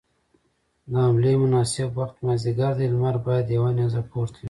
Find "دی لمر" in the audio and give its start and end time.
2.79-3.15